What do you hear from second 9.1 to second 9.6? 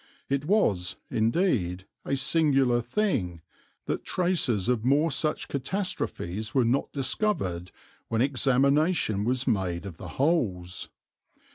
was